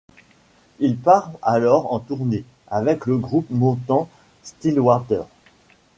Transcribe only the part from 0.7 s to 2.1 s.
Il part alors en